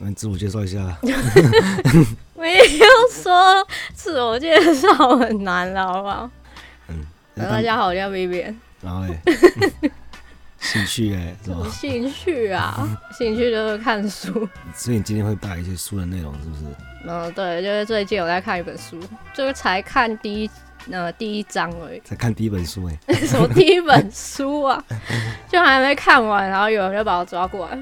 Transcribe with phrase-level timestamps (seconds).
[0.00, 0.78] 来自我介绍一下。
[2.36, 6.30] 没有说自我介绍很难了，好不好？
[6.88, 7.06] 嗯，
[7.36, 8.54] 大家好，我叫 Vivian。
[8.82, 9.18] 然后嘞，
[10.58, 12.86] 兴趣哎、欸，什么兴趣啊？
[13.16, 14.46] 兴趣就是看书。
[14.74, 16.62] 所以你今天会带一些书的内容，是不是？
[17.06, 19.00] 嗯，对，就是最近我在看一本书，
[19.32, 20.50] 就是才看第一
[20.90, 22.00] 呃第一章而已。
[22.04, 23.14] 才看第一本书哎、欸？
[23.26, 24.84] 什么第一本书啊？
[25.48, 27.78] 就还没看完，然后有人就把我抓过来。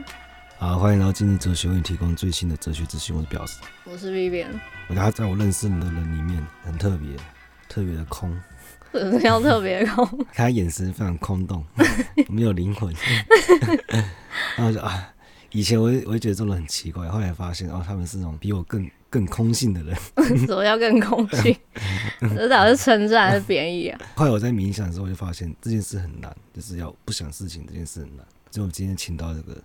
[0.63, 3.17] 好，欢迎来到今日哲学为你提供最新的哲学资讯。
[3.17, 4.61] 我是表示，我是 Vivian。
[4.87, 7.17] 我觉得在我认识你的人里面很特别，
[7.69, 8.33] 特别的空。
[8.93, 10.25] 什么叫特别空？
[10.33, 11.67] 他眼神非常空洞，
[12.31, 12.95] 没有灵魂。
[14.57, 15.13] 然后就啊，
[15.51, 19.97] 以前我我会觉得这种人很奇怪，后来发现哦，他们是那种比我更更空性的人。
[20.47, 21.57] 什么叫更空性？
[22.21, 24.01] 这到底是称赞还是贬义啊？
[24.15, 28.25] 后来我在冥想的时候，我就发现这件事很难，就是要不想事情这件事很难。
[28.53, 29.61] 所以我今天请到这个。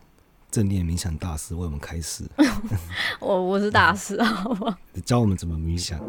[0.58, 2.24] 正念冥想大师为我们开示。
[3.22, 4.76] 我不是大师， 好不好？
[5.06, 6.00] 教我们怎么冥想。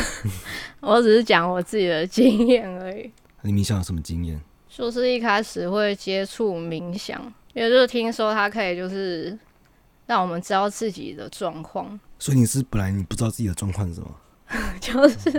[0.80, 3.10] 我只是讲我自己的经验而已。
[3.40, 4.38] 你冥想有什么经验？
[4.68, 7.18] 就是一开始会接触冥想，
[7.54, 9.38] 因为就是听说它可以就是
[10.04, 11.98] 让我们知道自己的状况。
[12.18, 14.10] 所以你是本来你不知道自己的状况是什么？
[14.78, 15.30] 就是，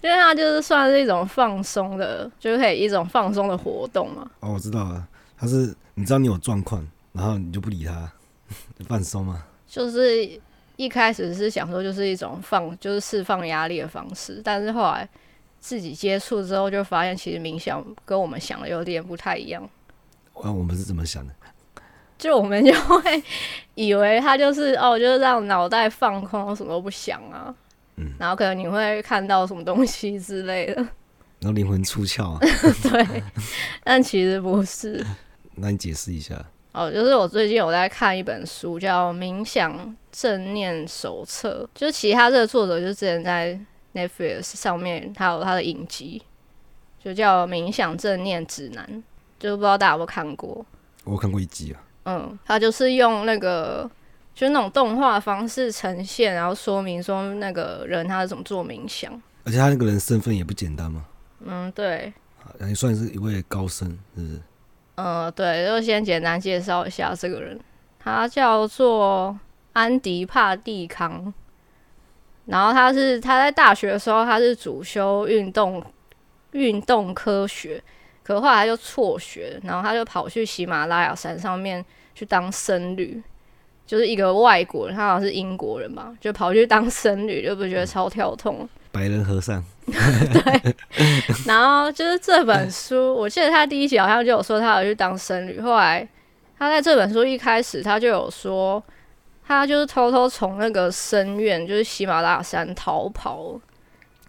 [0.00, 4.30] 因为它就是算是一种放松的，就是可以一种放松的活动嘛。
[4.40, 6.82] 哦，我知道了，它是你知道你有状况。
[7.12, 8.12] 然后你就不理他，
[8.88, 9.44] 放松吗？
[9.66, 10.40] 就是
[10.76, 14.40] 一开始是想说，就是一种放，就是释放压力的方式。
[14.44, 15.08] 但是后来
[15.60, 19.68] 自己接触之后，就发现其实冥想跟我们想的有点不太一样。
[20.42, 21.34] 那我们是怎么想的？
[22.18, 23.22] 就我们就会
[23.74, 27.54] 以为他就是哦，就是让脑袋放空，什么都不想啊。
[27.96, 28.12] 嗯。
[28.18, 30.74] 然后可能你会看到什么东西之类的。
[31.40, 32.38] 然后灵魂出窍啊？
[32.82, 33.22] 对。
[33.82, 35.04] 但其实不是。
[35.56, 36.44] 那你解释一下。
[36.72, 43.58] 哦，就是我最近有在看一本书，叫《冥想正念手册》，就是其他这个作者就之前在
[43.94, 46.22] Netflix 上面，他有他的影集，
[47.02, 48.88] 就叫《冥想正念指南》，
[49.38, 50.64] 就不知道大家有没有看过？
[51.04, 51.82] 我看过一集啊。
[52.04, 53.88] 嗯，他就是用那个
[54.34, 59.12] 就是那种动画方式呈现，然后说明说那个人他是怎么做冥想，
[59.44, 61.04] 而且他那个人身份也不简单嘛。
[61.44, 62.10] 嗯，对。
[62.66, 64.40] 也算是一位高僧，是不是？
[65.02, 67.58] 呃，对，就先简单介绍一下这个人，
[67.98, 69.36] 他叫做
[69.72, 71.34] 安迪帕蒂康，
[72.46, 75.84] 然后他是他在大学的时候他是主修运动
[76.52, 77.82] 运动科学，
[78.22, 81.84] 可后来就辍学，然后他就跑去喜马拉雅山上面
[82.14, 83.20] 去当僧侣，
[83.84, 88.68] 就是一个外国人，他好像是英国人吧，就跑去当僧侣，就不觉得超跳痛。
[88.92, 90.76] 白人和尚， 对，
[91.46, 96.06] 然后就是这本书，我记得他第一集好像就有说他要去当僧侣，后来
[96.58, 98.80] 他在这本书一开始他就有说，
[99.44, 103.58] 他就是偷偷从那个僧院，就是喜马拉雅山逃跑，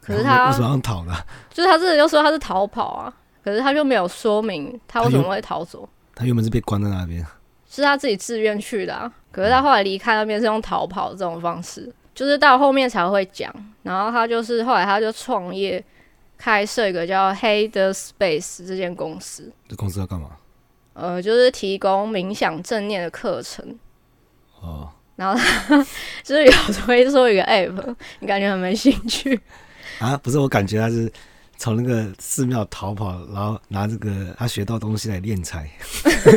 [0.02, 1.14] 可是他为什么要逃呢？
[1.52, 3.14] 就是他这里就说他是逃跑啊，
[3.44, 5.88] 可是他就没有说明他为什么会逃走。
[6.16, 7.26] 他，他原本是被关在那边，
[7.70, 11.94] 是他自己自愿去的啊，可是他后来离开那边是用逃跑这种方式。
[12.14, 13.54] 就是到后面才会讲，
[13.84, 15.84] 然后他就是后来他就创业，
[16.38, 19.52] 开设一个叫 Headspace 这间公司。
[19.68, 20.32] 这公司要干嘛？
[20.94, 23.78] 呃，就是提供冥想正念的课程。
[24.62, 24.90] 哦。
[25.16, 25.78] 然后他
[26.24, 29.40] 就是有推出一个 App，你感觉很没兴趣？
[30.02, 31.12] 啊，不是，我感觉他是
[31.56, 35.70] 从那个寺庙逃跑，然后拿这个他学到东西来敛财。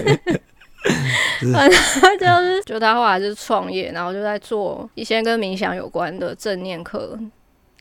[1.53, 7.19] 反正就是，就他后来就是创业，然后就在做一些跟冥想有关的正念课。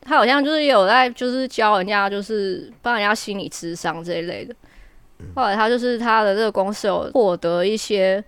[0.02, 4.54] 他好像就是有在，就是教人家，就是帮人家心理智商这一类的。
[5.34, 8.22] 后来他就是他的这个公司有获得一些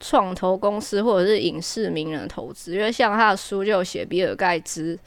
[0.00, 4.98] 创投公司或者是影视名人的投资，因为像他的书就有写比尔盖茨，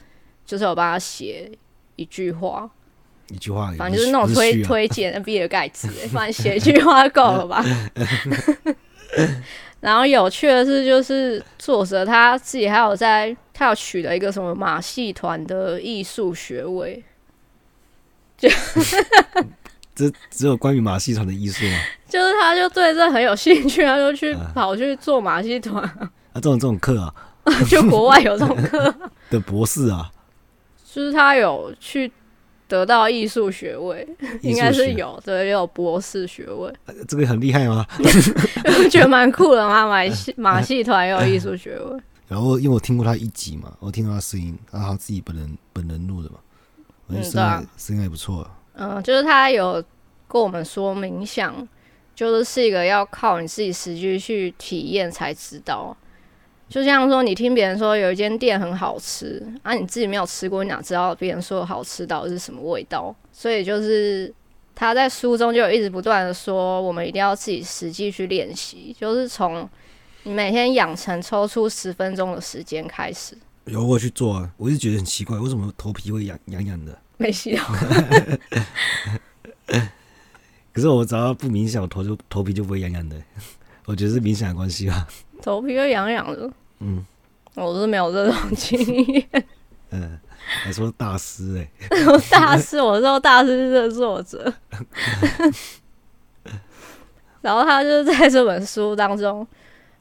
[0.46, 1.50] 就是有帮他写
[1.96, 2.70] 一句话，
[3.28, 7.62] 一句话，反正就是那种推推荐的比尔盖茨，反正写一句话够了吧。
[9.80, 17.02] 然后有趣的是，就是作者他自己还有在，他有取得一个什么马戏团的艺术学位，
[18.36, 18.48] 就
[19.94, 21.78] 这只有关于马戏团的艺术吗？
[22.08, 27.14] 就是他就对这很有兴趣，他就去跑去做马戏团啊， 啊，这种这种课啊，
[27.68, 28.94] 就国外有这种课
[29.30, 30.10] 的博士啊，
[30.92, 32.10] 就是他有去。
[32.68, 34.06] 得到艺术学位，
[34.42, 36.72] 应该是有，对，也有博士学位。
[37.06, 37.86] 这个很厉害吗？
[37.98, 42.00] 我 觉得蛮酷的嘛，马戏马戏团有艺术学位。
[42.28, 46.36] 然后，因为我听过他一集嘛，我听到他声音，然后他自己本人本人录的嘛，
[47.06, 48.48] 我觉得声音声音还不错。
[48.74, 49.82] 嗯，就是他有
[50.26, 51.66] 跟我们说，冥想
[52.14, 55.96] 就是是一个要靠你自己实际去体验才知道。
[56.68, 63.14] 就像说，你听别人说有一间店很好吃，啊，你自己没有吃过，你哪知道别人说好吃到底是什么味道？
[63.32, 64.32] 所以就是
[64.74, 69.68] 他在书中就有一直不断的说，我们一定要自己实际去练习，就是从
[70.24, 73.38] 你每天养成抽出十分钟的时间开始。
[73.66, 76.98] 有我去做啊，我一直觉得很奇怪，为什么头皮会痒痒痒的？
[77.16, 77.72] 没洗头。
[80.72, 83.16] 可是我只要不冥想，我头就头皮就不会痒痒的。
[83.86, 85.06] 我觉得是冥想的关系吧。
[85.46, 86.50] 头皮会痒痒的。
[86.80, 87.06] 嗯，
[87.54, 88.76] 我是没有这种经
[89.06, 89.24] 验。
[89.92, 90.18] 嗯，
[90.64, 91.96] 还说大师哎、欸，
[92.28, 94.52] 大师，我说大师是这作者。
[97.42, 99.46] 然后他就是在这本书当中，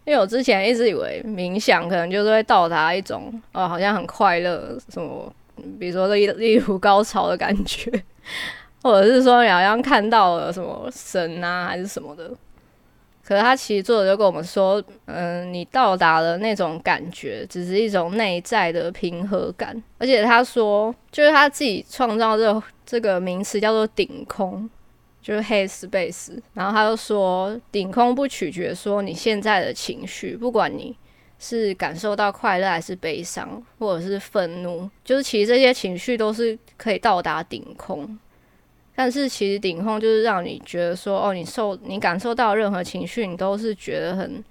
[0.03, 5.31] 因为我之前一直以为冥想可能就是会到达一种哦，好像很快乐什么，
[5.79, 7.91] 比如说例例如高潮的感觉，
[8.81, 12.31] 或者是说你好像看到了什么神啊，还是什么的。
[13.27, 19.81] 可是他其实作者就跟我们说，嗯，你到达了那种感觉，只是一种内在的平和感。
[19.97, 24.69] 而且他说，就是他自己创造这、这个名词叫做顶空，
[25.23, 26.37] 就是 headspace。
[26.53, 30.95] 然后他就说，顶空不取决说你现在的情绪，不管你
[31.39, 38.19] 是感受到快乐还是悲伤，或者是愤怒，就是其实这些情绪都是可以到达顶空。
[38.97, 44.41] 但是其实顶空就是让你觉得说，哦，你受你感受到任何情绪，你都是觉得很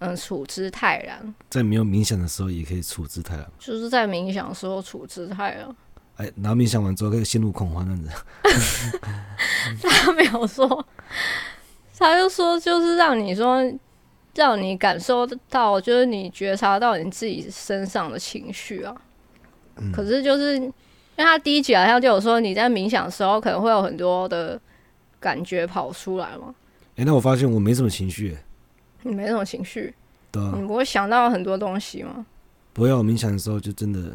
[0.00, 1.34] 嗯处之泰然。
[1.48, 3.50] 在没有冥想的时候，也可以处之泰然。
[3.58, 5.74] 就是在冥想的时候处之泰然。
[6.16, 9.00] 哎，然后冥想完之后可以陷入恐慌，这样子。
[9.82, 10.86] 他没有说，
[11.98, 13.62] 他就说就是让你说，
[14.34, 18.94] 让你感受到，就是你觉察到你自己身上的情绪啊。
[19.76, 19.90] 嗯。
[19.90, 20.70] 可是就是。
[21.16, 24.60] 因为他第一集好像就有说，你在冥想的时候可能会有很多的
[25.18, 26.54] 感觉跑出来嘛。
[26.90, 28.36] 哎、欸，那我发现我没什么情绪。
[29.02, 29.94] 你没什么情绪？
[30.30, 30.52] 对啊。
[30.56, 32.26] 你不会想到很多东西吗？
[32.72, 34.14] 不会，我冥想的时候就真的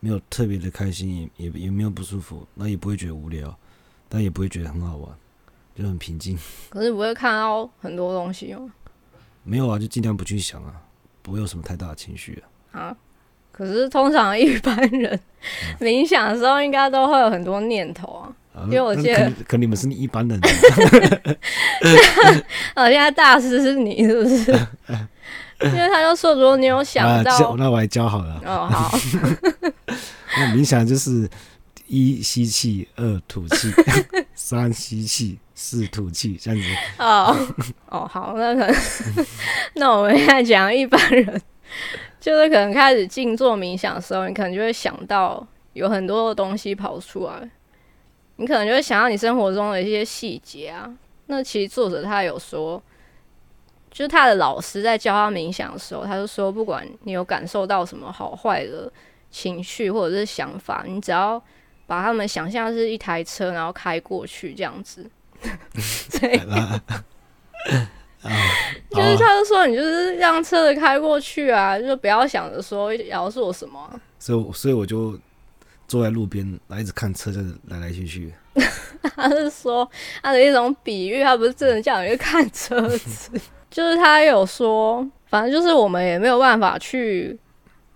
[0.00, 3.56] 没有特别的开心，也也也没有不舒服，那也不会觉得无聊，
[4.08, 5.10] 但也不会觉得很好玩，
[5.74, 6.38] 就很平静。
[6.68, 8.70] 可是不会看到很多东西吗？
[9.42, 10.74] 没有啊，就尽量不去想啊，
[11.22, 12.42] 不会有什么太大的情绪
[12.72, 12.80] 啊。
[12.80, 12.96] 啊。
[13.56, 15.18] 可是通常一般人
[15.78, 18.28] 冥想的时候，应该都会有很多念头啊。
[18.66, 20.40] 因为我记得，可，可你们是你一般人。
[22.74, 24.52] 哦，现在大师是你是不是？
[25.62, 28.40] 因为他就说，如果你有想到，啊、那我来教好了。
[28.44, 28.98] 哦，好。
[30.36, 31.28] 那冥想就是
[31.86, 33.72] 一吸气，二吐气，
[34.34, 36.66] 三吸气，四吐气，这样子。
[36.98, 37.36] 哦
[37.90, 38.76] 哦，好，那可能，
[39.74, 41.40] 那我们现在讲一般人。
[42.24, 47.50] 就是可能开始静坐冥想的时候，你可能就会想到有很多的东西跑出来，
[48.36, 50.90] 你可能就会想到你生活中的一些细节啊。
[51.26, 52.82] 那其实作者他有说，
[53.90, 58.90] 就是他的老师在教他冥想的时候，他就说，不管你有感受到什么好坏的
[59.30, 61.38] 情绪或者是想法，你只要
[61.86, 65.10] 把他们想象是一台车，然后开过去这样子。
[66.18, 66.40] 对。
[68.24, 68.30] 啊、
[68.90, 74.00] 就是，他就说，你就是让车子开过去啊，就不要想着说要做什么、啊。
[74.18, 75.18] 所以，所以我就
[75.86, 78.32] 坐在路边，来一直看车子来来去去。
[79.14, 79.88] 他是说
[80.22, 83.30] 他的一种比喻，他不是真的叫你去看车子。
[83.70, 87.38] 就是他有说，反正就是我们也没有办法去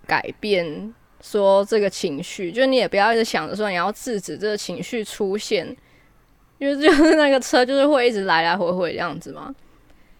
[0.06, 5.74] 改变说这个情绪，就你也不要一直想着说你要制止这个情绪出现，
[6.58, 9.54] 因为就是那个车就是会一直来来回回这样子嘛。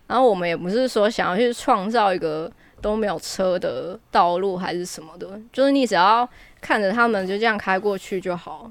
[0.08, 2.50] 然后我们也不是说想要去创造一个
[2.80, 6.28] 都没有车的道路还是什么的，就是你只要
[6.60, 8.68] 看着他们就这样开过去就好。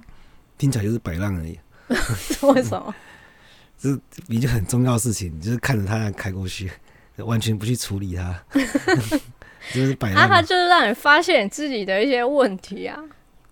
[0.57, 1.57] 听起来就是摆烂而已。
[2.53, 2.93] 为什么？
[3.79, 6.71] 这是一件很重要的事情，就是看着他开过去，
[7.17, 8.43] 完全不去处理他，
[9.71, 10.23] 就是摆烂。
[10.23, 12.99] 啊，他就是让你发现你自己的一些问题啊。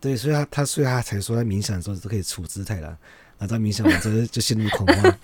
[0.02, 2.84] 对，所以他他所以他才说他冥想的时候都可以处之泰然，
[3.38, 5.18] 然后在冥想完之后就陷入恐慌。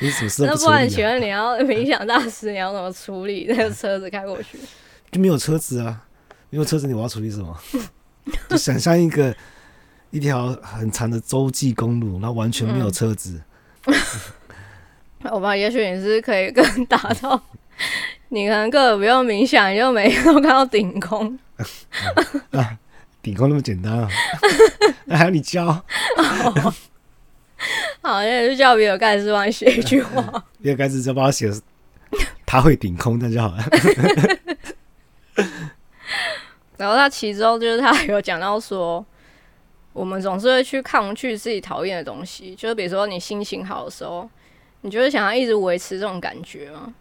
[0.00, 4.58] 你什么事不、啊、那不然，请问你要冥想大师， 你要怎么处理那个车子开过去？
[5.10, 6.02] 就没有车子啊，
[6.50, 7.56] 没有车子，你我要处理什么？
[8.48, 9.34] 就想象一个
[10.10, 13.40] 一条很长的洲际公路，然后完全没有车子。
[15.22, 17.40] 好吧，也许你是可以更达到，
[18.28, 21.38] 你可能根本不用冥想，你就每天都看到顶空。
[22.50, 22.78] 啊，
[23.22, 24.08] 顶空那么简单啊？
[25.06, 25.84] 那还要你教？
[28.02, 30.44] 好，那就叫比尔盖茨帮你写一句话。
[30.62, 31.50] 比尔盖茨就帮我写，
[32.44, 33.64] 他会顶空，那就好了。
[36.76, 39.04] 然后他其中就是他有讲到说，
[39.92, 44.28] 我们总是会去抗拒自己讨厌的东西，就是比如说你心情好的时候，
[44.82, 46.92] 你就会想要一直维持这种感觉嘛，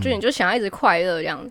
[0.00, 1.44] 就你就想要一直快乐这样。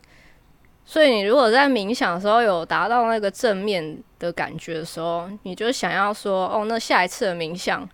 [0.85, 7.87] 所以你如果在冥想的时候有达到那个正面的感觉的时候，你就想要说，哦，那下一次的冥想，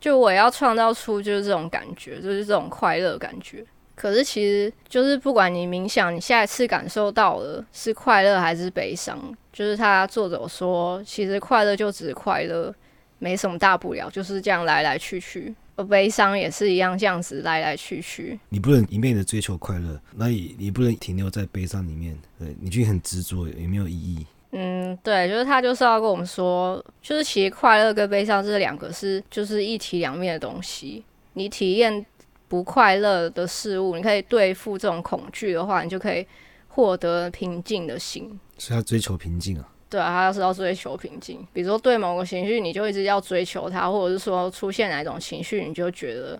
[0.00, 3.64] 就我要创造出就是这种感觉，就是这种快乐感觉。
[3.94, 9.18] 可是其实就是不管你冥想，你下一次感受到的是快乐还是悲伤，
[9.52, 12.72] 就是他作者说，其实快乐就只是快乐，
[13.18, 15.52] 没什么大不了，就是这样来来去去。
[15.74, 18.38] 而悲伤也是一样，这样子来来去去。
[18.48, 24.26] 你不能一面的追求快乐，那你你不能停留在悲伤里面，对，你就很执着，也没有意义。
[24.52, 31.04] 嗯，对，就是他就是要跟我们说，就是其实快乐跟悲伤这两个是就是一体两面的东西。
[31.34, 32.04] 你体验
[32.48, 36.26] 不快乐的事物，你可以对付这种恐惧的话，你就可以
[36.68, 38.40] 获得平静的心。
[38.56, 39.68] 所以要追求平静啊。
[39.90, 46.38] 对啊，他要是要追求平静，比如说对某个情绪，你就一直要追求它，或者是说出现哪一种情绪，你就觉得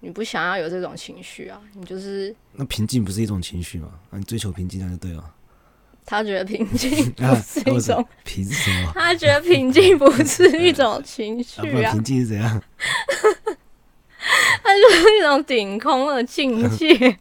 [0.00, 3.88] 你不想要有这种情绪啊，你就是那平静不是一种情绪吗？
[4.10, 5.34] 那你追求平静那就对了。
[6.04, 8.44] 他觉得平静不是一种、啊、 平
[8.84, 8.92] 么？
[8.94, 12.62] 他觉得平静不是一种情绪啊，啊平静是怎样？
[14.62, 17.18] 他就是一种顶空的境界。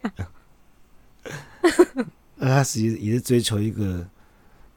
[2.38, 4.08] 那他实际也是追求一个。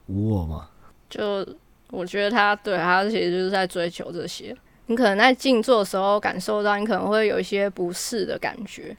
[0.06, 0.68] 无我嘛？
[1.08, 1.46] 就
[1.88, 4.54] 我觉得他对他其实就是在追求这些。
[4.84, 8.94] 你可能在静坐的时候感受到，你可能会有一些不适的感觉，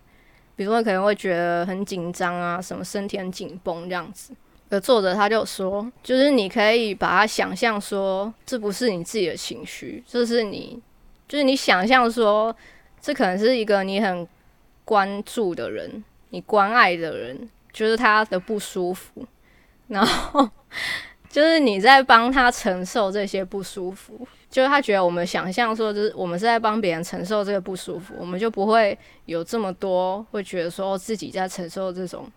[0.55, 4.33] 比如说你可能会觉得很紧张啊，什么身体很紧绷这样子。
[4.69, 10.81] 而作者他就说，就是你可以把它想象说，这不是你自己的情绪，这是你，
[11.27, 12.55] 就是你想象说，
[12.99, 14.27] 这可能是一个你很
[14.83, 19.25] 关注的人，你关爱的人，就是他的不舒服。
[19.87, 20.49] 然后
[21.29, 32.27] 就是你在帮他承受这些不舒服，就是他觉得我们想象说，就是我们是在帮别人承受这个不舒服，我们就不会有这么多会觉得说自己在承受这种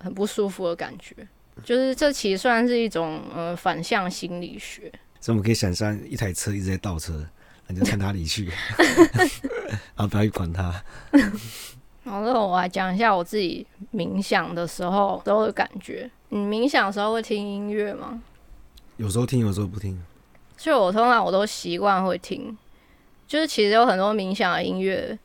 [0.00, 1.14] 很不舒服的感觉。
[1.62, 4.90] 就是这其实算是一种呃反向心理学。
[5.20, 7.26] 所以我们可以想象一台车一直在倒车，
[7.66, 8.50] 那就看他离去，
[9.94, 10.72] 然后不要去管他。
[12.04, 16.10] 好，那我来讲一下我自己冥想的时候都有感觉。
[16.30, 18.22] 你冥想的时候会听音乐吗？
[18.96, 20.02] 有时候听，有时候不听。
[20.56, 22.56] 就我通常我都习惯会听，
[23.26, 25.18] 就是其实有很多冥想的音乐，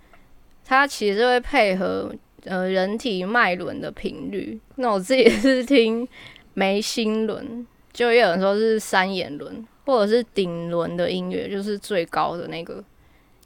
[0.66, 2.14] 它其实会配合
[2.46, 4.60] 呃人体脉轮的频率。
[4.76, 6.08] 那我自己是听
[6.54, 12.84] 眉心轮，就也有人说是三眼轮，或者是顶轮的音乐，就是最高的那个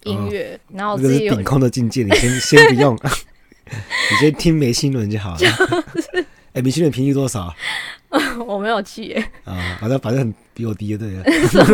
[0.03, 0.59] 音乐。
[0.67, 2.95] 哦、然后我自己有顶空的境界，你先先不用，
[3.65, 5.37] 你先听眉心轮就好了。
[5.37, 6.09] 就是
[6.51, 7.53] 哎、欸，明星的频率多少？
[8.47, 9.31] 我没有记耶。
[9.45, 11.09] 啊，反正反正比我低， 对。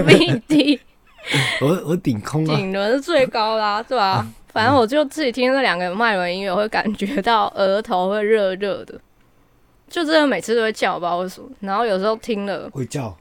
[0.05, 0.79] 比你低。
[1.62, 2.55] 我我顶空啊。
[2.55, 8.97] 顶轮是最高啦，对吧、反正我就自己听这两个脉轮音乐，会感觉到额头会热热的，
[9.89, 11.50] 就真的每次都会叫，不知道为什么。
[11.59, 13.17] 然后有时候听了会叫，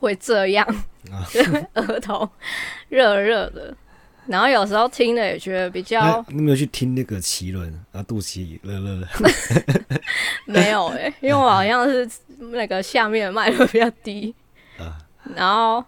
[0.00, 0.66] 会这样，
[1.12, 1.40] 啊、 就
[1.80, 2.28] 额头
[2.88, 3.72] 热热的。
[4.26, 9.08] 然后有时候听了也觉得比较，你没有去听那个脐轮，然后肚脐热热的？
[10.44, 12.06] 没有哎、欸，因为我好像是
[12.50, 14.34] 那个下面的脉轮比较低，
[14.76, 14.98] 啊、
[15.36, 15.84] 然后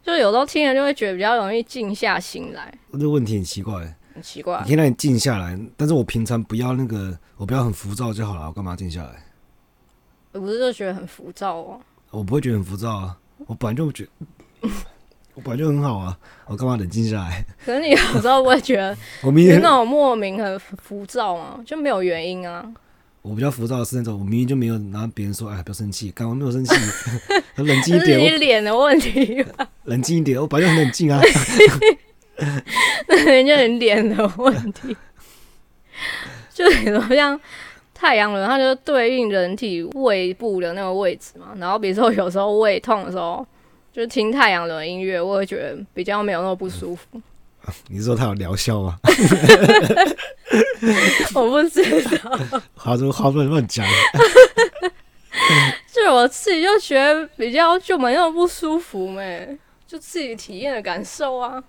[0.00, 2.72] 就有时候听了就会觉得比较容易静下心来。
[2.92, 4.58] 这个问题很奇怪，很奇怪。
[4.62, 9.24] 你可以让你静下来，但是我平常不要那个，我不要很浮躁就好了，我干嘛静下来？
[10.32, 11.80] 我不是就觉得很浮躁哦？
[12.10, 14.68] 我不会觉得很浮躁啊，我本来就觉得。
[15.34, 17.42] 我本来就很好啊，我干嘛冷静下来？
[17.64, 22.70] 可是你有时候会觉得， 我明天那种莫名很浮躁啊，就没有原因啊。
[23.22, 26.74] 我比较浮躁的是那种，我明明就没有拿别人说，哎，不要生气，干嘛没有生气？
[27.56, 29.42] 冷静一点，你脸的问题。
[29.84, 31.18] 冷静一点，我本来就很冷静啊。
[33.06, 34.96] 人家人脸的问题，
[36.52, 37.40] 就比如说像
[37.92, 41.48] 太阳轮，它就对应人体胃部的那个位置嘛。
[41.58, 43.46] 然后比如说有时候胃痛的时候。
[43.94, 47.20] 就听太阳轮音乐，我会觉得比较没有那么不舒服。
[47.88, 48.98] 你是说它有疗效吗？
[51.34, 51.82] 我不知
[52.16, 52.30] 道。
[52.74, 53.86] 话说话不能乱讲。
[55.92, 61.62] 就我自己就觉得比较就没那么不舒服没，就自己体验的感受啊。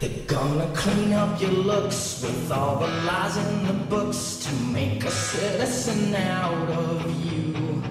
[0.00, 5.04] They're gonna clean up your looks with all the lies in the books to make
[5.04, 7.82] a citizen out of you.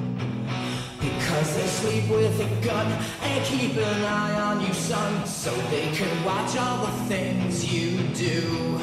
[1.00, 2.88] Because they sleep with a gun
[3.22, 7.98] and keep an eye on you, son, so they can watch all the things you
[8.14, 8.80] do.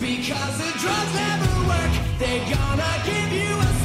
[0.00, 3.75] Because the drugs never work, they're gonna give you a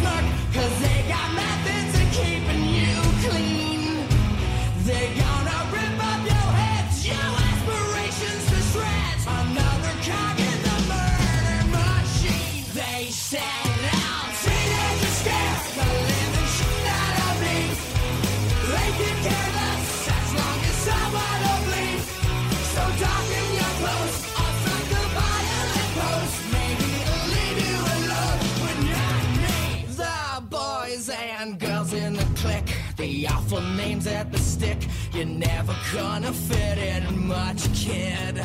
[37.70, 38.44] kid.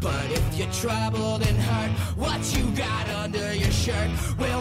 [0.00, 4.55] But if you're troubled and hurt, what you got under your shirt will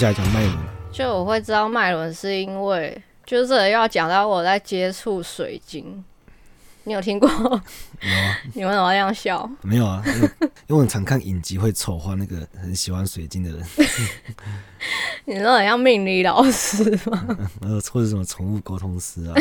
[0.00, 0.56] 下来讲脉轮，
[0.90, 6.02] 就我会知道脉轮是因为，就是这里要讲到我在接触水晶。
[6.84, 7.28] 你有听过？
[7.28, 8.40] 有啊？
[8.54, 9.48] 你为什么要这样笑？
[9.60, 10.02] 没有啊？
[10.06, 13.62] 因为因为我很常看影集，会丑化那个很喜欢水晶的人，
[15.26, 17.36] 你说很像命理老师吗？
[17.60, 19.34] 呃，或者什么宠物沟通师啊，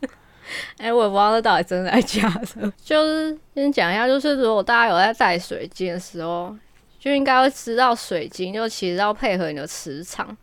[0.78, 2.72] 哎、我也不知道这到底真的还是假的。
[2.82, 6.56] 就是先讲一下，就是如果大家有在戴水晶的时候，
[7.04, 10.34] 就应该会知道水晶就其实要配合你的磁场，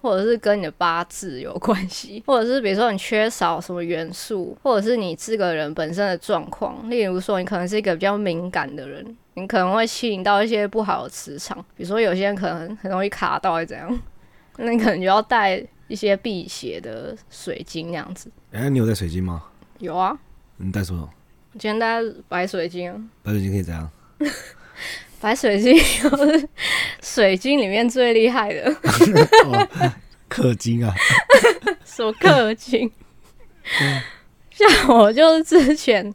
[0.00, 6.88] 或者是跟你的八字有关系，或者是比如说你缺少什么元素，或者是你这个人本身的状况。
[6.88, 14.00] 例如说，你可能是一个比较敏感的人，你可能会吸引到一些不好的磁场，比如说有些人可能很容易卡到，会怎样？
[14.58, 18.30] 那你可能就要带一些辟邪的水晶那样子。
[18.52, 19.42] 哎、你有带水晶吗？
[19.80, 20.16] 有啊。
[20.58, 21.10] 你带什么？
[21.52, 23.90] 我今天带白水晶啊，白水晶可以怎样？
[25.20, 26.48] 白水晶又是
[27.02, 28.64] 水晶里面最厉害的，
[29.46, 29.68] 哦
[30.28, 30.92] 氪金啊！
[31.84, 32.90] 什么氪金？
[34.50, 36.12] 像我就是之前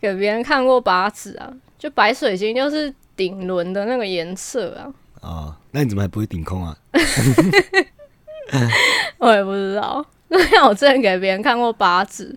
[0.00, 6.76] 给别人看过八字啊，就白水晶就是顶轮的那个颜色啊，哦，那你怎么还不会顶空啊？
[9.18, 10.04] 我也不知道。
[10.28, 12.36] 那像我之前给别人看过八字，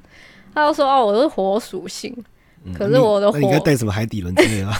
[0.55, 2.23] 他就说哦，我是火属性，嗯
[2.77, 4.77] 可是我的火应该带什么海底轮之类的吧？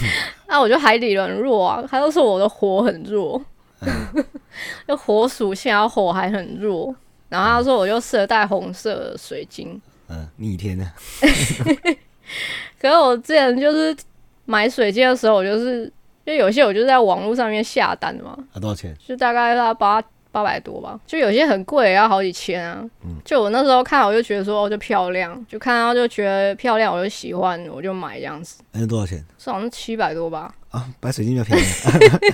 [0.48, 3.40] 那 我觉得海底轮弱啊，他都说我的火很弱，
[3.80, 4.24] 嗯
[4.86, 6.94] 就火属性，然后火还很弱，
[7.28, 9.80] 然后他说我就适合带红色的水晶。
[10.08, 10.90] 嗯，逆天呢？
[12.80, 13.96] 可是我之前就是
[14.44, 15.84] 买水晶的时候，我就是
[16.24, 18.94] 因为有些我就是在网络上面下单的嘛，啊，多少钱？
[19.06, 22.82] 就大概要八八百多吧，就有些很贵，也要好几千啊。
[23.04, 28.62] 嗯就我那时候看，我就觉得说哦，就漂亮，就看到就觉得漂亮，我就喜欢，我就买这样子。
[28.72, 29.24] 那是多少钱？
[29.38, 30.52] 是好像七百多吧？
[30.70, 32.32] 啊，白水晶比较便宜。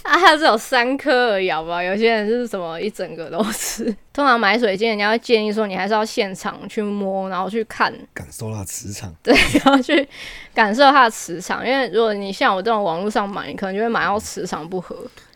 [0.02, 1.82] 啊，它只有三颗而已，好不好？
[1.82, 3.84] 有些人是什么一整个都是。
[4.12, 9.14] 通常买水晶，人家会建议说，你还是要现场去摸，然后去看，感受它的磁场。
[9.22, 9.34] 对，
[9.64, 10.06] 然后去
[10.52, 11.66] 感受它的磁场。
[11.66, 14.94] 因为如果你像我这种网络上买，你可能就会买到磁场不合。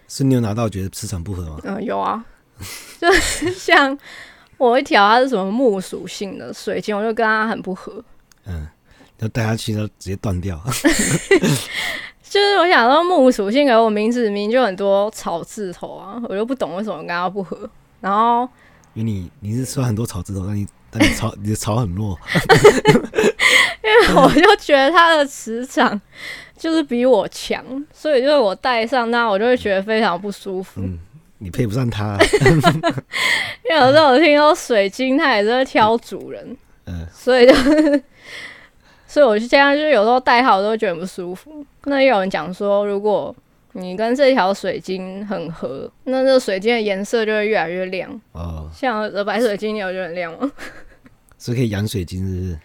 [0.08, 1.60] 是你有拿到觉得磁场不合吗？
[1.64, 2.24] 嗯，有啊，
[2.98, 3.96] 就是像
[4.56, 8.02] 我一条它是什么木属性的水晶，我就跟它很不合。
[8.46, 8.66] 嗯，
[9.18, 10.58] 要带它去，它直接断掉。
[12.22, 17.68] 就是我想说木属性，给我名字里面就很多草字头啊，我就不懂为什么跟它不合。
[18.00, 18.48] 然后
[18.94, 22.18] 因为你你是说很多草字头，但你但你草你的草很弱。
[23.82, 25.98] 因为我就觉得它的磁场
[26.58, 30.80] 就是比我强，所以就是我戴上它，我就会觉得非常不舒服。
[30.82, 30.98] 嗯，
[31.38, 32.18] 你配不上它。
[33.64, 38.02] 因为有时候我听说水晶它也是会挑主人，嗯，所以就是，
[39.06, 41.64] 所以我就这样，就是有时候戴好都会觉得很不舒服。
[41.84, 43.34] 那也有人讲说，如果
[43.72, 48.10] 你跟这条水晶很合，那这个水晶的颜色就会越来越亮。
[48.32, 50.50] 哦，像白水晶，你有觉得很亮吗？
[51.38, 52.58] 是可以养水晶，是不是？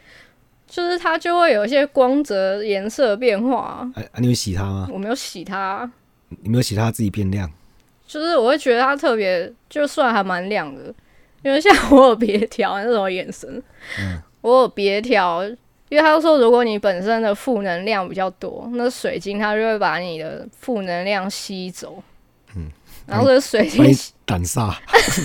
[0.74, 3.92] 就是它就会有一些光泽颜色变化啊。
[3.94, 4.90] 哎、啊，你有洗它吗？
[4.92, 5.88] 我没有洗它，
[6.42, 7.48] 你没有洗它，自己变亮。
[8.08, 10.92] 就是我会觉得它特别，就算还蛮亮的，
[11.44, 13.48] 因为像我有别条那种眼神，
[14.00, 15.44] 嗯，我有别条，
[15.90, 22.02] 因为他说如果你本身的负能量比较多，那水晶它就会把你的负能量吸走。
[22.56, 22.72] 嗯，
[23.06, 23.86] 然后这个水晶
[24.26, 24.74] 胆煞，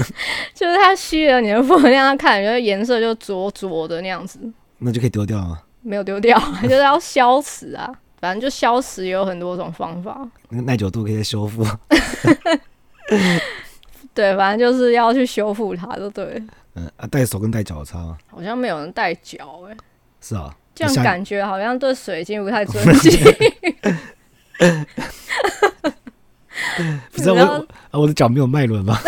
[0.52, 4.38] 就是它吸了你的负能量，它看起来颜色就浊浊的那样子。
[4.78, 5.60] 那就可以丢掉吗？
[5.82, 7.90] 没有丢掉， 就是要消磁啊。
[8.20, 10.28] 反正就消磁也有很多种方法。
[10.48, 11.64] 那个耐久度可以修复。
[14.12, 16.42] 对，反正就是要去修复它，就对。
[16.74, 18.18] 嗯啊，戴手跟戴脚有差吗？
[18.26, 19.76] 好像没有人戴脚哎。
[20.20, 20.52] 是啊。
[20.74, 23.12] 这样感觉好像对水晶不太尊敬。
[27.12, 27.40] 不知道我
[27.90, 28.98] 啊，我的脚没有脉轮吗？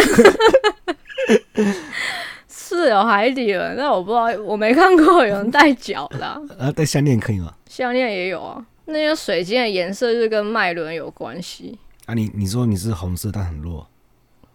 [2.77, 6.27] 是有海底轮，但我不知道，我没看过有人戴脚的。
[6.59, 7.55] 啊， 戴项链可以吗？
[7.69, 8.65] 项链也有啊。
[8.87, 11.79] 那些水晶的颜色就是跟脉轮有关系。
[12.07, 13.87] 啊你，你你说你是红色，但很弱。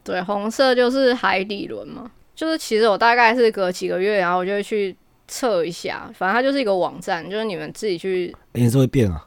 [0.04, 2.12] 对，红色就是海底轮嘛。
[2.36, 4.94] 就是其实我大概是隔几个月，然后我就会去
[5.28, 6.12] 测一下。
[6.14, 8.36] 反正它就是一个网站，就是你们自己去。
[8.54, 9.26] 颜色会变啊？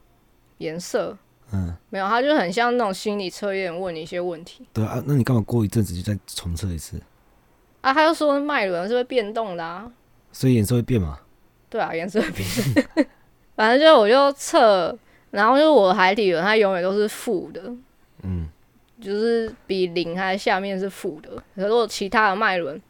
[0.59, 1.16] 颜色？
[1.53, 4.66] 嗯，没有，它就很像那种心理测验，问你一些问题。
[4.74, 7.01] 对啊，那你干嘛过一阵子就再重测一次？
[7.81, 9.91] 啊，他又说脉轮是会变动的啊。
[10.33, 11.19] 所以颜色会变吗？
[11.71, 13.09] 对啊，颜色会变。
[13.57, 14.97] 反正就我就测，
[15.31, 17.62] 然后就我的海底轮它永远都是负的。
[18.23, 18.49] 嗯。
[19.01, 22.83] 就是比零还下面是负的，可是如果其他的脉轮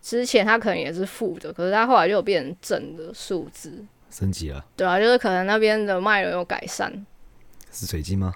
[0.00, 4.64] 之前它可能也是负的，可是它后来就有变成正的数字，升级了。
[4.76, 7.04] 对啊，就是可能那边的脉轮有改善。
[7.72, 8.32] 是水晶吗？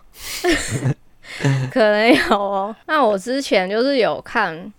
[1.71, 2.75] 可能有哦。
[2.87, 4.73] 那我之前就是有看，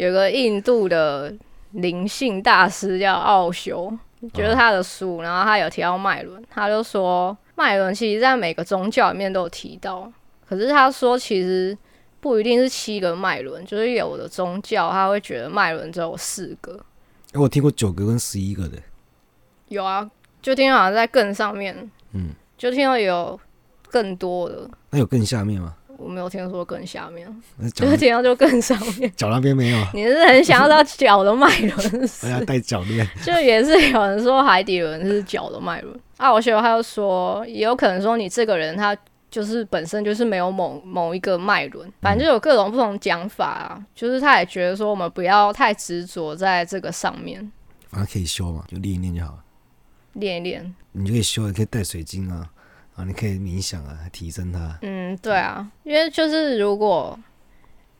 [0.00, 1.30] 有个印度的
[1.72, 3.92] 灵性大师叫奥修，
[4.32, 10.10] 就是他的书，然后他有提到脉轮，他就说脉轮其实在每个宗教里面都有提到。
[10.48, 11.76] 可是他说，其实
[12.18, 16.80] 不一定是七个脉轮，就是有的宗教他会觉得脉轮只有四个。
[17.32, 18.78] 哎、欸，我听过九个跟十一个的。
[19.68, 20.10] 有啊，
[20.40, 21.90] 就听到好像在更上面。
[22.12, 23.38] 嗯，就听到有
[23.90, 24.66] 更多的。
[24.88, 25.76] 那有更下面吗？
[26.00, 27.42] 我没有听说更下面，
[27.74, 29.12] 就是听到就更上面。
[29.16, 29.78] 脚那边没有。
[29.92, 32.08] 你是很想要到脚的脉轮？
[32.22, 33.06] 我要带脚链。
[33.22, 35.94] 就也是有人说海底轮是脚的脉轮。
[36.16, 38.96] 啊，我学友他又说，也有可能说你这个人他。
[39.30, 43.76] 就是本身就是没有某某一个脉轮，反正就有各种不同讲法啊。
[43.78, 47.40] 嗯、就是他也觉得说，我们不要太执着在这个上面，
[47.90, 49.44] 反正可以修嘛，就练一练就好了。
[50.14, 52.50] 练一练，你就可以修，你可以带水晶啊，
[53.00, 54.78] 啊，你可以冥想啊，提升它。
[54.82, 57.18] 嗯，对啊，因为就是如果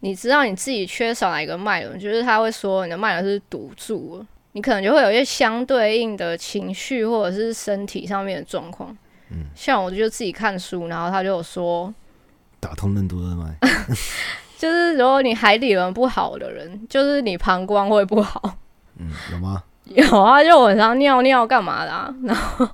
[0.01, 8.97] 你知道你自己缺少哪一个脉轮，就是他会说你的脉轮是堵住了，你可能就会有一些相对应的情绪或者是身体上面的状况。
[9.31, 11.93] 嗯，像我就自己看书，然后他就有说
[12.59, 13.57] 打通任督二脉，
[14.59, 18.59] 就是如果你海底轮不好的人，就是你膀胱会不好。
[18.97, 19.63] 嗯，有吗？
[19.91, 22.13] 有啊，就晚上尿尿干嘛的啊？
[22.25, 22.67] 然后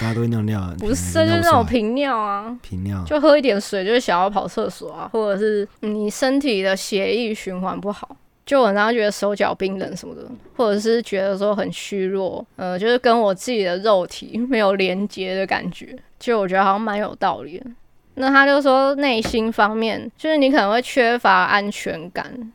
[0.00, 8.16] 大家都会尿尿， 不是就是那种频尿啊，频尿就喝一点水就是想要跑厕所啊，或者是你身体的血液循环不好。
[8.44, 10.22] 就晚上觉得手脚冰冷什么的，
[10.56, 17.66] 或者是觉得说很虚弱，呃，就是跟我自己的肉体没有连接的感觉，就我觉得好像蛮有道理的。
[18.14, 22.50] 那他就说内心方面，就是你可能会缺乏安全感，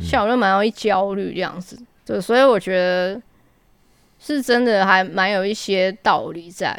[0.00, 3.20] 像我就蛮容易焦虑这样子，对，所以我觉得
[4.26, 6.76] 是真的还蛮有一些道理在。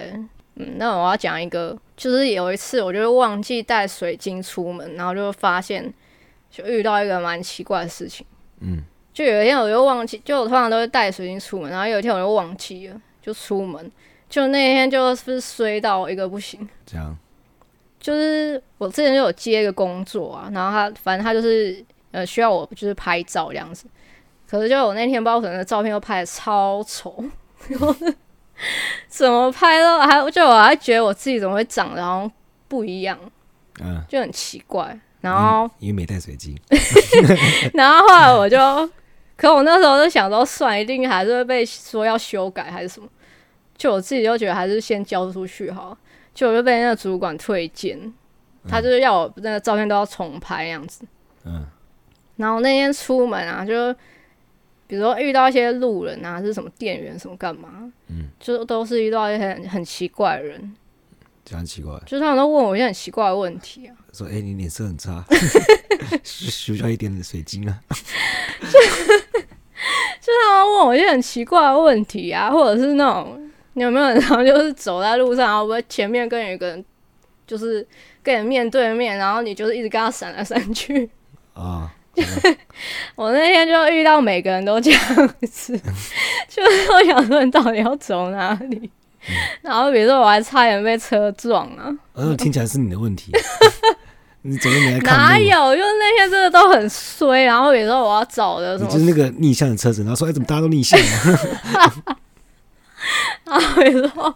[0.56, 5.94] 嗯，那我要讲一个，就是有一次我就忘记带水晶出门，然后就发现
[6.50, 8.26] 就遇到一个蛮奇怪的事情。
[8.62, 8.82] 嗯，
[9.14, 13.92] 就有一天我就忘记，就我通常都会带水晶出门，然后有一天我就忘记了，就出门，
[14.30, 16.68] 就那天就是衰到一个不行。
[16.86, 17.16] 这样，
[18.00, 23.88] 就是我之前就有接一个工作啊，然后他反正他就是呃需要我就是拍照这样子，
[24.50, 27.24] 可是就我那天不知道可能照片都拍的超丑，
[29.08, 32.32] 怎么拍都还就我还觉得我自己怎么会长得好像
[32.68, 33.18] 不一样，
[33.82, 34.98] 嗯，就很奇怪。
[35.22, 36.56] 然后因为没带水晶，
[37.74, 38.58] 然后后来我就，
[39.36, 43.08] 可我那时候就想说，算一定还是会被说要修改还是什么，
[43.76, 45.98] 就我自己就觉得还是先交出去好，
[46.34, 48.00] 就我就被那个主管推荐，
[48.70, 51.04] 他就是要我那个照片都要重拍那样子。
[51.46, 51.66] 嗯。
[52.36, 53.96] 然后那天出门啊，就
[54.88, 60.76] 比如说遇到一些路人啊，是什么店员什么干嘛，嗯，就都是遇到一些很很奇怪的人。
[61.44, 65.24] 这样奇怪，就是他们都问我一些很奇怪的问题啊，说：“哎、欸，你脸色很差，
[66.24, 67.80] 需不需要一点点水晶啊？”
[68.60, 68.80] 就
[70.22, 76.84] 就他们问我一些很奇怪的问题啊，或者是那种你有没有，然后就是走在路上，然后我前面跟有一个人，
[77.46, 77.88] 就是
[78.24, 81.08] 跟你面对面，然后你就是一直跟他闪来闪去。
[81.54, 81.94] 啊，
[83.16, 85.02] 我那天就遇到每个人都这样
[85.50, 85.78] 子，
[86.50, 88.90] 就是我想说你到底要走哪里？
[89.28, 93.32] 嗯、然后比如说我还差点被车撞啊，呃，听起来是你的问题。
[94.44, 95.18] 你怎么没来看？
[95.18, 95.76] 哪有？
[95.76, 97.44] 就是那天真的都很衰。
[97.44, 101.00] 然后比如说我要找的什么，就是那个逆向的车子，然后说哎，怎么大家都逆向
[101.74, 102.18] 啊？
[103.46, 104.36] 然后比如说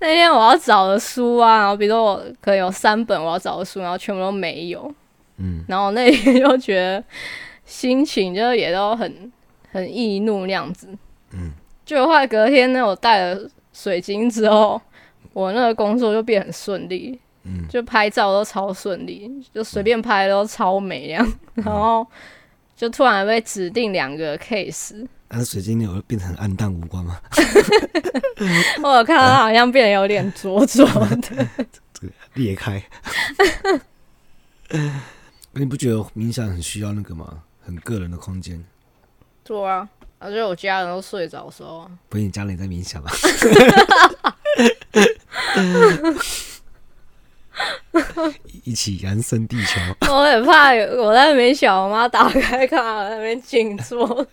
[0.00, 4.92] 那天我要找的书啊，然后比如说我可能有三本我要找的书，然后全部都没有。
[5.40, 7.02] 嗯，然后那天就觉得
[7.64, 9.32] 心情就也都很
[9.72, 10.86] 很易怒那样子。
[11.32, 11.50] 嗯，
[11.84, 14.80] 就后来隔天呢，我带了水晶之后，
[15.32, 17.18] 我那个工作就变很顺利。
[17.44, 21.26] 嗯，就拍照都超顺利，就随便拍都超美这样。
[21.54, 22.06] 嗯、然后
[22.76, 25.06] 就突然被指定两个 case。
[25.30, 27.18] 那水晶有变成暗淡无光吗？
[28.84, 31.48] 我有看到它好像变得有点灼灼的，
[31.94, 32.82] 这 个裂开。
[35.52, 37.42] 你不觉得冥想很需要那个吗？
[37.62, 38.64] 很个人的空间。
[39.44, 43.10] 对啊，而且我家人都睡着的时候，不是你家人在冥想吗。
[48.64, 49.80] 一起燃生地球。
[50.08, 54.26] 我很怕我在那边想，我妈打开看我在那边静坐，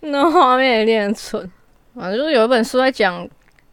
[0.00, 1.50] 那画面有点蠢。
[1.94, 3.28] 反正就是有一本书在讲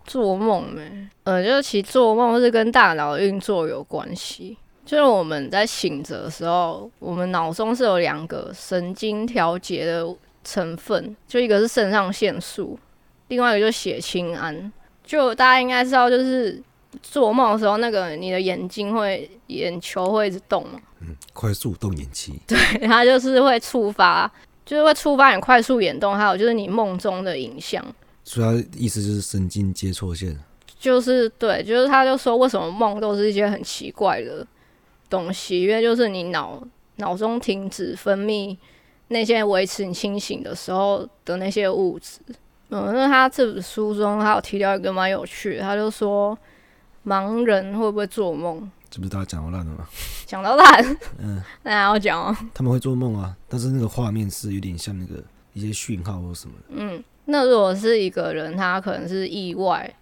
[0.06, 4.58] 做梦呗，呃，就是其实做梦是跟大脑运作有关系。
[4.86, 10.06] 就是我们在醒着的时候，我们脑中是有两个神经调节的
[10.44, 12.78] 成分，就一个是肾上腺素，
[13.28, 14.72] 另外一个就是血清胺。
[15.04, 16.62] 就大家应该知道，就是。
[17.02, 20.80] 做梦的时候，那个你的眼睛会眼球会一直动嘛？
[21.02, 22.34] 嗯，快速动眼期。
[22.46, 22.56] 对，
[22.88, 24.32] 它就是会触发，
[24.64, 27.84] 就是会触发你快速眼动，还有就是你梦中的影像。
[28.24, 30.40] 主要意思就是神经接错线。
[30.80, 34.46] 就是对，就是他就说为什么梦都是一些很奇怪的
[35.14, 36.62] 东西，因为就是你脑
[36.96, 38.58] 脑中停止分泌
[39.10, 42.20] 那些维持你清醒的时候的那些物质。
[42.70, 46.38] 嗯，那他这本书中还有提到一个蛮有趣的，他就说。
[47.06, 48.72] 盲人会不会做梦？
[48.90, 49.86] 这不是大家讲到烂了吗？
[50.26, 52.50] 讲到烂， 嗯，那还要讲啊？
[52.54, 55.22] 他们会做梦啊，但是那个画面是有点像那个
[55.52, 56.64] 一些讯号或什么的。
[56.70, 59.94] 嗯，那如果是一个人，他可能是意外，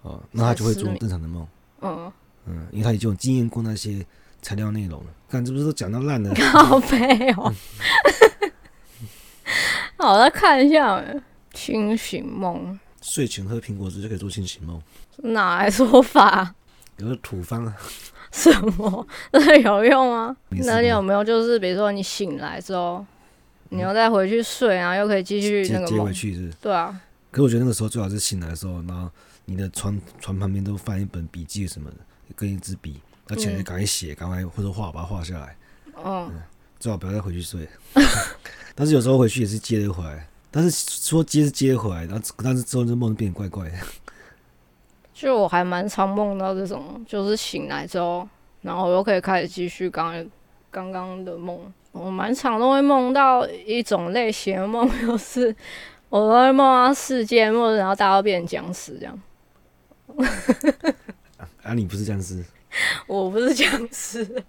[0.00, 1.46] 哦，那他就会做正常的梦。
[1.82, 2.10] 嗯
[2.46, 4.02] 嗯，因为他已经有经验过那些
[4.42, 5.06] 材料内容了。
[5.28, 6.34] 看，这不是都讲到烂了？
[6.52, 7.52] 好悲哦。
[9.98, 11.02] 好，我再看一下
[11.52, 12.78] 清醒梦。
[13.02, 14.80] 睡前喝苹果汁就可以做清醒梦。
[15.18, 16.54] 哪来说法？
[16.98, 17.76] 有个土方啊？
[18.32, 19.06] 什么？
[19.32, 20.36] 那有用吗？
[20.50, 23.04] 那你有没有就是，比如说你醒来之后，
[23.70, 26.56] 你要再回去睡，然后又可以继续那个接回去是，是？
[26.60, 27.00] 对啊。
[27.30, 29.10] 可是我觉得那个时候最好是醒来的时候，然后
[29.46, 31.96] 你的床床旁边都放一本笔记什么的，
[32.34, 35.56] 跟一支笔，而且赶快写，赶快或者画，把它画下来。
[35.94, 36.42] 哦，嗯。
[36.78, 37.66] 最好不要再回去睡。
[38.76, 43.76] 但是有时候回去也是接得回来，但是说接是接回来，然后但是之后这梦变得怪怪的。
[45.14, 48.28] 就我还蛮常梦到这种，就是醒来之后，
[48.60, 50.12] 然后又可以开始继续刚
[50.70, 51.58] 刚刚的梦。
[51.92, 55.56] 我蛮常都会梦到一种类型的梦，就是
[56.10, 59.18] 我都会梦到世界末日，然后大家都变成僵尸这样。
[61.62, 62.44] 啊，你不是僵尸？
[63.06, 64.44] 我不是僵尸，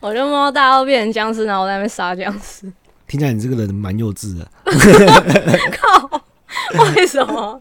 [0.00, 2.70] 我就梦到大家都变成僵尸，然后我在那边杀僵尸。
[3.06, 4.48] 听起来你这个人蛮幼稚的。
[5.78, 6.22] 靠！
[6.94, 7.60] 为什么？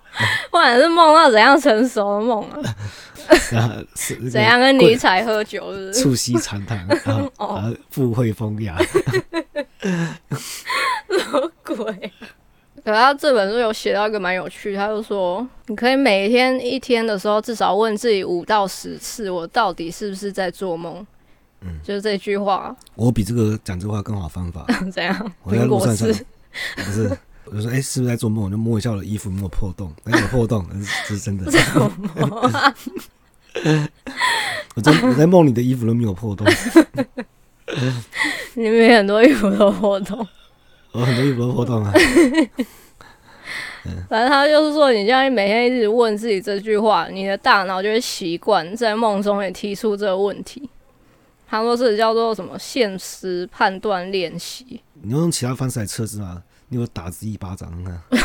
[0.49, 3.77] 不管是梦到怎样成熟的梦啊？
[4.31, 5.93] 怎样跟尼采喝酒是不是？
[5.93, 6.87] 促膝长谈，
[7.37, 8.77] 啊，富贵风雅。
[12.95, 12.95] 什么鬼？
[12.95, 21.05] 可他这本书有写到一个蛮有趣，他就说，你可以每天一天的时候，至少问自己五到十次，我到底是不是在做梦？
[21.61, 22.75] 嗯，就是这句话。
[22.95, 24.65] 我比这个讲这话更好方法。
[24.91, 25.33] 怎样？
[25.43, 26.07] 我在路上上，
[26.77, 27.17] 不是。
[27.45, 28.45] 我就说，哎、欸，是不是在做梦？
[28.45, 30.65] 我就摸一下我的衣服有没有破洞，没有破洞，
[31.07, 31.45] 这是真的。
[34.75, 36.45] 我在我在梦里的衣服都没有破洞。
[38.55, 40.27] 你们很多衣服都破洞。
[40.91, 41.93] 我很多衣服都破洞啊。
[44.09, 50.69] 反正他就是说，你这样每天一直问自己这句话，你的大脑就会习惯在梦中也提出这个问题。
[51.47, 54.81] 他说是叫做什么现实判断练习。
[54.93, 56.43] 你用其他方式来测试吗？
[56.69, 58.01] 你有打自己一巴掌看？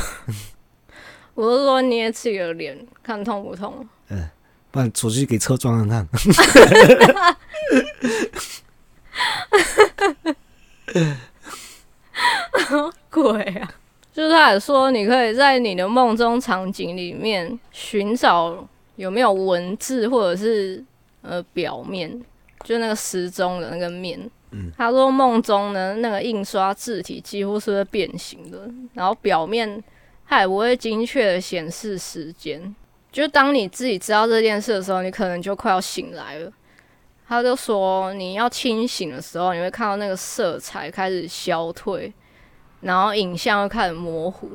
[1.35, 3.87] 我是说捏自己的脸，看痛不痛？
[4.09, 4.29] 嗯，
[4.71, 6.09] 不然出去给车撞了看。
[12.59, 13.71] 什 么鬼啊！
[14.21, 20.85] 就是他也说，你可以在你的梦中场景里面寻找有没有文字或者是
[21.23, 22.23] 呃表面，
[22.63, 24.21] 就那个时钟的那个面。
[24.51, 29.83] 嗯，他说梦中呢，那个印刷字体几乎是会变形的，然后表面
[30.29, 32.77] 它也不会精确的显示时间。
[33.11, 36.53] 就当你自己知道这件事的时候，你可能就快要醒来了。
[37.27, 42.13] 他就说，你要清醒的时候，你会看到那个色彩开始消退，
[42.81, 44.51] 然后影像又开始模糊。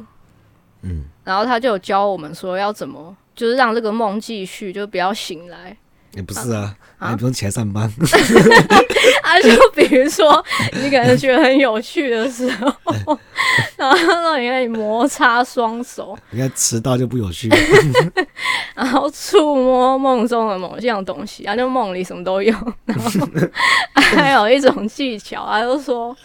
[0.81, 5.75] 嗯，然后他就有教我们说要怎么，就是让这个梦继续，就不要醒来。
[6.13, 7.83] 也不是啊，啊也不用起来上班。
[9.21, 12.71] 啊，就比如说你可能觉得很有趣的时候，
[13.75, 17.49] 然后让你可以摩擦双手，你看迟到就不有趣。
[18.75, 22.55] 然后触摸梦中的某项东西，啊，就梦里什么都有。
[22.85, 23.11] 然后
[23.93, 26.15] 还有一种技巧，他就说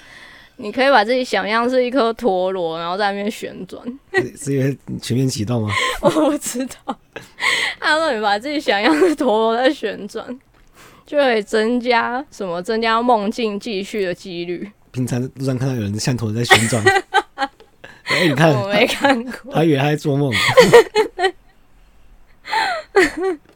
[0.62, 3.82] 你可以把自己想象是一颗陀螺，然后在那边旋转。
[4.36, 5.72] 是因为全面启动吗？
[6.02, 6.98] 我不知道。
[7.80, 10.38] 他说你把自己想象是陀螺在旋转，
[11.06, 12.60] 就可以增加什么？
[12.62, 14.70] 增加梦境继续的几率。
[14.92, 16.84] 平常路上看到有人像陀螺在旋转，
[17.34, 17.48] 哎、
[18.18, 20.30] 欸，你看，我没看过，他以为他在做梦。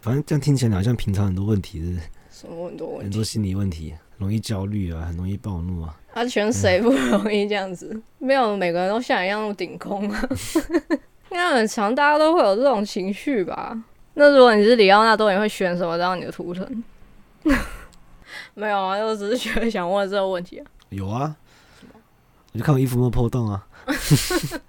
[0.00, 1.98] 反正这样听起来好像平常很多问题是，
[2.40, 3.04] 什么很多问题？
[3.04, 5.94] 很多心理问题，容易焦虑啊，很容易暴怒啊。
[6.14, 7.90] 啊，选谁不容易这样子？
[7.92, 10.29] 嗯、没有每个人都像你一样那么顶空啊。
[11.31, 13.77] 应该很常，大家都会有这种情绪吧？
[14.14, 16.85] 那如果你是里奥纳多，你会选什么当你的图腾？
[18.55, 20.66] 没有啊，我只是觉得想问这个问题啊。
[20.90, 21.35] 有啊，
[22.53, 23.66] 我就看我衣服有没有破洞啊。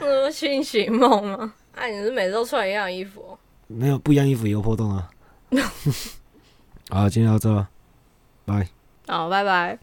[0.00, 1.54] 那是清醒梦吗？
[1.76, 3.38] 哎、啊，你是每次都穿一样衣服、喔？
[3.68, 5.08] 没有，不一样衣服也有破洞啊。
[6.90, 7.64] 好，今天到这，
[8.44, 8.68] 拜。
[9.06, 9.78] 好，拜拜。